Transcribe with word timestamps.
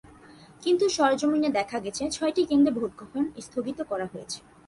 কিন্তু 0.63 0.85
সরেজমিনে 0.89 1.49
দেখা 1.49 1.77
গেছে, 1.79 2.03
ছয়টি 2.11 2.41
কেন্দ্রে 2.49 2.71
ভোট 2.77 2.91
গ্রহণ 2.99 3.23
স্থগিত 3.45 3.79
করা 3.91 4.05
হয়েছে। 4.13 4.39